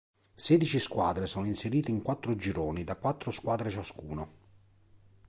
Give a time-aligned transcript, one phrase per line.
[0.33, 4.29] Sedici squadre sono inserite in quattro gironi da quattro squadre ciascuno.